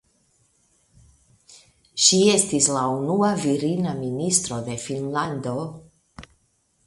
Ŝi 2.05 2.21
estis 2.37 2.69
la 2.77 2.85
unua 2.93 3.29
virina 3.43 3.93
ministro 3.99 4.59
de 4.71 4.79
Finnlando. 4.87 5.55